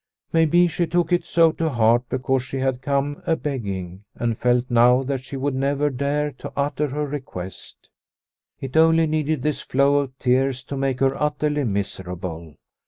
Maybe 0.33 0.67
she 0.67 0.87
took 0.87 1.13
it 1.13 1.25
so 1.25 1.51
to 1.51 1.69
heart 1.69 2.09
because 2.09 2.41
she 2.41 2.57
had 2.57 2.81
come 2.81 3.21
a 3.27 3.35
begging, 3.35 4.03
and 4.15 4.35
felt 4.35 4.65
now 4.67 5.03
that 5.03 5.21
she 5.23 5.37
would 5.37 5.53
never 5.53 5.91
dare 5.91 6.31
to 6.39 6.51
utter 6.57 6.87
her 6.87 7.05
request. 7.05 7.87
It 8.59 8.75
only 8.75 9.05
needed 9.05 9.43
this 9.43 9.61
flow 9.61 9.97
of 9.97 10.17
tears 10.17 10.63
to 10.63 10.75
make 10.75 11.01
her 11.01 11.15
utterly 11.21 11.65
miserable. 11.65 12.55